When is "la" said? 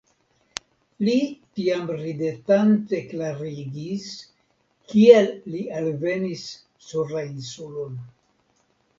7.17-7.23